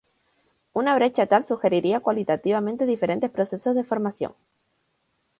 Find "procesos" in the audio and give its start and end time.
3.29-3.75